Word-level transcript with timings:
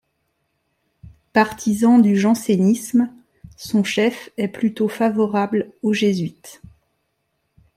Partisan 1.31 1.99
du 1.99 2.15
jansénisme, 2.17 3.13
son 3.55 3.83
chef 3.83 4.31
est 4.35 4.47
plutôt 4.47 4.87
favorable 4.89 5.71
aux 5.83 5.93
Jésuites. 5.93 6.59